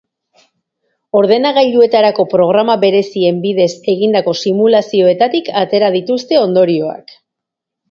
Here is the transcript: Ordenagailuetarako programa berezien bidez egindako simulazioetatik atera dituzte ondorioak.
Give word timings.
Ordenagailuetarako 1.19 2.25
programa 2.31 2.77
berezien 2.85 3.37
bidez 3.45 3.69
egindako 3.95 4.35
simulazioetatik 4.47 5.55
atera 5.63 5.93
dituzte 6.01 6.43
ondorioak. 6.49 7.17